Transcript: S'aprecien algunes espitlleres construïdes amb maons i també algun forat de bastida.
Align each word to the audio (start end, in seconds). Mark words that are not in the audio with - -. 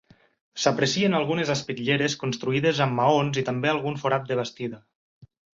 S'aprecien 0.61 1.15
algunes 1.17 1.51
espitlleres 1.55 2.17
construïdes 2.23 2.81
amb 2.89 2.99
maons 3.03 3.41
i 3.43 3.47
també 3.51 3.73
algun 3.75 4.03
forat 4.07 4.29
de 4.33 4.43
bastida. 4.45 4.85